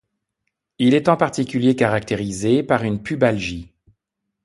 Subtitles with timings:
[0.79, 3.71] Il est en particulier caractérisé par une pubalgie.